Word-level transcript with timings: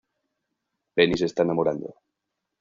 Penny 0.95 1.15
se 1.15 1.25
está 1.29 1.41
enamorando. 1.43 1.89